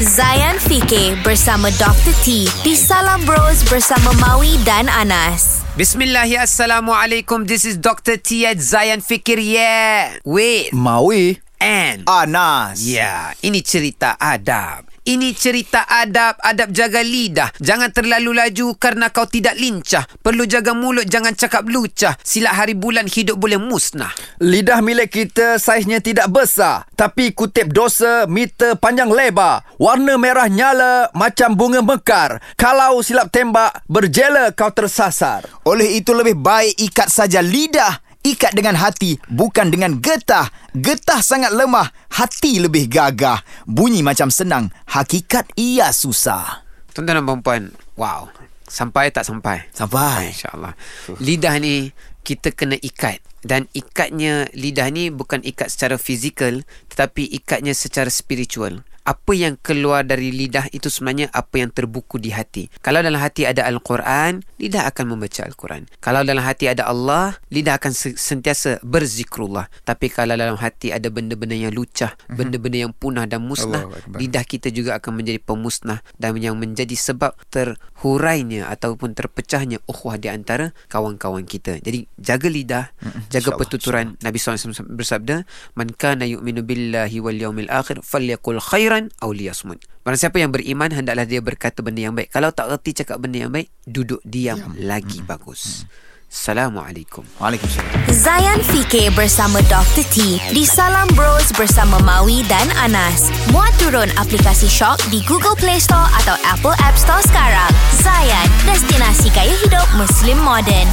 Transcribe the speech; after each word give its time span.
Zayan 0.00 0.56
Fikir 0.56 1.20
bersama 1.20 1.68
Dr. 1.76 2.16
T 2.24 2.48
di 2.64 2.72
Salam 2.72 3.20
Bros 3.28 3.60
bersama 3.68 4.16
Maui 4.16 4.56
dan 4.64 4.88
Anas. 4.88 5.60
Bismillah, 5.76 6.24
Assalamualaikum. 6.40 7.44
This 7.44 7.68
is 7.68 7.76
Dr. 7.76 8.16
T 8.16 8.48
at 8.48 8.64
Zayan 8.64 9.04
Fikir. 9.04 9.36
Yeah. 9.36 10.16
Wait. 10.24 10.72
Maui 10.72 11.44
And. 11.60 12.08
Anas 12.08 12.80
Ya, 12.80 13.36
ini 13.44 13.60
cerita 13.60 14.16
adab. 14.16 14.89
Ini 15.10 15.34
cerita 15.34 15.90
adab, 15.90 16.38
adab 16.38 16.70
jaga 16.70 17.02
lidah. 17.02 17.50
Jangan 17.58 17.90
terlalu 17.90 18.30
laju 18.30 18.78
kerana 18.78 19.10
kau 19.10 19.26
tidak 19.26 19.58
lincah. 19.58 20.06
Perlu 20.22 20.46
jaga 20.46 20.70
mulut, 20.70 21.02
jangan 21.02 21.34
cakap 21.34 21.66
lucah. 21.66 22.14
Silat 22.22 22.54
hari 22.54 22.78
bulan 22.78 23.10
hidup 23.10 23.34
boleh 23.34 23.58
musnah. 23.58 24.14
Lidah 24.38 24.78
milik 24.78 25.10
kita 25.10 25.58
saiznya 25.60 26.00
tidak 26.00 26.32
besar 26.32 26.88
Tapi 26.96 27.36
kutip 27.36 27.76
dosa 27.76 28.24
meter 28.24 28.72
panjang 28.72 29.12
lebar 29.12 29.66
Warna 29.76 30.16
merah 30.16 30.48
nyala 30.48 31.12
macam 31.12 31.52
bunga 31.52 31.84
mekar 31.84 32.40
Kalau 32.56 33.04
silap 33.04 33.28
tembak 33.28 33.84
berjela 33.84 34.48
kau 34.56 34.72
tersasar 34.72 35.44
Oleh 35.68 36.00
itu 36.00 36.16
lebih 36.16 36.40
baik 36.40 36.72
ikat 36.80 37.12
saja 37.12 37.44
lidah 37.44 38.09
Ikat 38.30 38.54
dengan 38.54 38.78
hati 38.78 39.18
bukan 39.26 39.74
dengan 39.74 39.98
getah 39.98 40.46
Getah 40.70 41.18
sangat 41.18 41.50
lemah 41.50 41.90
Hati 42.14 42.62
lebih 42.62 42.86
gagah 42.86 43.42
Bunyi 43.66 44.06
macam 44.06 44.30
senang 44.30 44.70
Hakikat 44.86 45.50
ia 45.58 45.90
susah 45.90 46.70
Tuan-tuan 46.90 47.22
dan 47.22 47.26
perempuan, 47.26 47.62
wow. 47.94 48.26
Sampai 48.66 49.10
tak 49.10 49.26
sampai? 49.26 49.66
Sampai 49.74 50.34
InsyaAllah. 50.34 50.74
Lidah 51.22 51.58
ni 51.58 51.90
kita 52.22 52.54
kena 52.54 52.78
ikat. 52.78 53.22
Dan 53.40 53.66
ikatnya 53.72 54.52
lidah 54.52 54.90
ni 54.92 55.08
bukan 55.08 55.40
ikat 55.40 55.72
secara 55.72 55.96
fizikal 55.96 56.60
tetapi 56.92 57.24
ikatnya 57.30 57.72
secara 57.72 58.12
spiritual. 58.12 58.84
Apa 59.04 59.32
yang 59.32 59.56
keluar 59.58 60.04
dari 60.04 60.30
lidah 60.30 60.68
itu 60.70 60.92
sebenarnya 60.92 61.32
apa 61.32 61.56
yang 61.58 61.72
terbuku 61.72 62.20
di 62.20 62.30
hati. 62.30 62.68
Kalau 62.84 63.00
dalam 63.00 63.16
hati 63.16 63.48
ada 63.48 63.64
Al-Quran, 63.64 64.44
lidah 64.60 64.84
akan 64.92 65.04
membaca 65.16 65.40
Al-Quran. 65.42 65.88
Kalau 66.04 66.20
dalam 66.22 66.44
hati 66.44 66.68
ada 66.68 66.84
Allah, 66.86 67.40
lidah 67.48 67.80
akan 67.80 67.92
se- 67.96 68.18
sentiasa 68.20 68.78
berzikrullah. 68.84 69.72
Tapi 69.88 70.12
kalau 70.12 70.36
dalam 70.36 70.60
hati 70.60 70.92
ada 70.92 71.08
benda-benda 71.08 71.56
yang 71.56 71.72
lucah, 71.72 72.12
benda-benda 72.28 72.84
yang 72.84 72.92
punah 72.92 73.24
dan 73.24 73.40
musnah, 73.40 73.88
lidah 74.20 74.44
kita 74.44 74.68
juga 74.68 75.00
akan 75.00 75.24
menjadi 75.24 75.40
pemusnah 75.40 76.04
dan 76.20 76.36
yang 76.36 76.60
menjadi 76.60 76.92
sebab 76.92 77.32
terhurainya 77.48 78.68
ataupun 78.68 79.16
terpecahnya 79.16 79.80
ukhuwah 79.88 80.20
di 80.20 80.28
antara 80.28 80.76
kawan-kawan 80.92 81.48
kita. 81.48 81.80
Jadi 81.80 82.04
jaga 82.20 82.48
lidah, 82.52 82.84
jaga 83.32 83.48
InsyaAllah, 83.48 83.56
pertuturan 83.56 84.04
Nabi 84.20 84.36
SAW 84.36 84.92
bersabda, 84.92 85.48
"Man 85.72 85.96
kana 85.96 86.28
yu'minu 86.28 86.60
billahi 86.60 87.16
wal 87.24 87.40
yawmil 87.40 87.72
akhir 87.72 88.04
falyakul 88.04 88.60
khairan 88.60 88.99
aw 89.24 89.32
liyasmut." 89.32 89.80
Barang 90.04 90.20
siapa 90.20 90.36
yang 90.36 90.52
beriman 90.52 90.92
hendaklah 90.92 91.24
dia 91.24 91.40
berkata 91.40 91.80
benda 91.80 92.04
yang 92.04 92.12
baik. 92.12 92.28
Kalau 92.28 92.52
tak 92.52 92.68
reti 92.68 92.92
cakap 93.00 93.16
benda 93.24 93.48
yang 93.48 93.52
baik, 93.52 93.72
duduk 93.88 94.20
diam, 94.28 94.60
lagi 94.76 95.24
bagus. 95.24 95.88
Assalamualaikum. 96.30 97.26
Waalaikumsalam 97.42 98.06
Zayan 98.14 98.62
Fikir 98.62 99.10
bersama 99.18 99.58
Dr. 99.66 100.06
T 100.14 100.38
di 100.54 100.62
Salam 100.62 101.10
Bros 101.18 101.50
bersama 101.58 101.98
Maui 102.06 102.46
dan 102.46 102.70
Anas. 102.78 103.34
Muat 103.50 103.74
turun 103.82 104.06
aplikasi 104.14 104.70
Shock 104.70 105.02
di 105.10 105.26
Google 105.26 105.58
Play 105.58 105.82
Store 105.82 106.06
atau 106.22 106.38
Apple 106.46 106.78
App 106.86 106.94
Store 106.94 107.18
sekarang. 107.26 107.74
Zayan, 107.98 108.46
destinasi 108.62 109.26
gaya 109.34 109.50
hidup 109.66 109.90
Muslim 109.98 110.38
modern. 110.46 110.86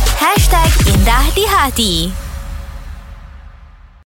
#IndahDiHati 0.89 2.26